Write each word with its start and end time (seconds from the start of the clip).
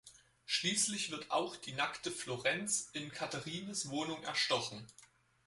Schließlich 0.47 1.11
wird 1.11 1.29
auch 1.29 1.55
die 1.55 1.73
nackte 1.73 2.09
Florence 2.09 2.89
in 2.93 3.11
Catherines 3.11 3.87
Wohnung 3.91 4.23
erstochen. 4.23 4.87